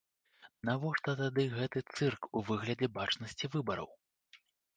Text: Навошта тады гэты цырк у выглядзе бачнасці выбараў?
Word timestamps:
Навошта 0.69 1.13
тады 1.19 1.45
гэты 1.57 1.83
цырк 1.95 2.21
у 2.41 2.43
выглядзе 2.49 2.87
бачнасці 2.97 3.45
выбараў? 3.59 3.89